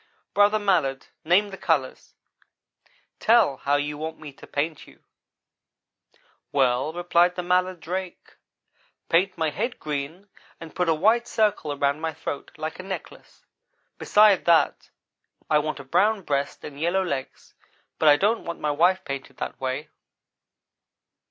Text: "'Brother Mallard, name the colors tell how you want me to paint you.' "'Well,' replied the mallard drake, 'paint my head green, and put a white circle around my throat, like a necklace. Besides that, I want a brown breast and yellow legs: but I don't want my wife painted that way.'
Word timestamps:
"'Brother 0.33 0.57
Mallard, 0.57 1.05
name 1.23 1.51
the 1.51 1.59
colors 1.59 2.15
tell 3.19 3.57
how 3.57 3.75
you 3.75 3.99
want 3.99 4.19
me 4.19 4.33
to 4.33 4.47
paint 4.47 4.87
you.' 4.87 5.03
"'Well,' 6.51 6.91
replied 6.91 7.35
the 7.35 7.43
mallard 7.43 7.79
drake, 7.79 8.37
'paint 9.09 9.37
my 9.37 9.51
head 9.51 9.77
green, 9.79 10.27
and 10.59 10.73
put 10.73 10.89
a 10.89 10.95
white 10.95 11.27
circle 11.27 11.71
around 11.71 12.01
my 12.01 12.13
throat, 12.15 12.49
like 12.57 12.79
a 12.79 12.83
necklace. 12.83 13.45
Besides 13.99 14.45
that, 14.45 14.89
I 15.51 15.59
want 15.59 15.79
a 15.79 15.83
brown 15.83 16.23
breast 16.23 16.63
and 16.63 16.79
yellow 16.79 17.03
legs: 17.03 17.53
but 17.99 18.09
I 18.09 18.15
don't 18.17 18.43
want 18.43 18.59
my 18.59 18.71
wife 18.71 19.05
painted 19.05 19.37
that 19.37 19.61
way.' 19.61 19.87